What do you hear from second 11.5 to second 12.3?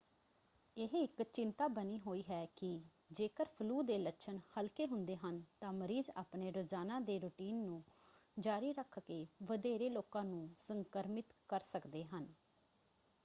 ਸਕਦੇ ਹਨ।